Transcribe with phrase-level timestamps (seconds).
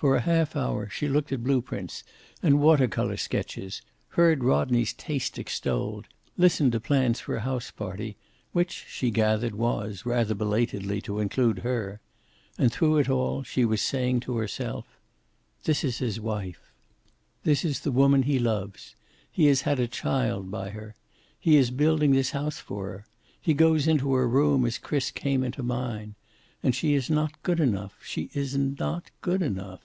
[0.00, 2.04] For a half hour she looked at blueprints
[2.42, 6.06] and water color sketches, heard Rodney's taste extolled,
[6.38, 8.16] listened to plans for a house party
[8.52, 12.00] which she gathered was, rather belatedly, to include her.
[12.56, 14.86] And through it all she was saying to herself,
[15.64, 16.72] "This is his wife.
[17.44, 18.96] This is the woman he loves.
[19.30, 20.94] He has had a child by her.
[21.38, 23.06] He is building this house for her.
[23.38, 26.14] He goes into her room as Chris came into mine.
[26.62, 27.98] And she is not good enough.
[28.02, 29.80] She is not good enough."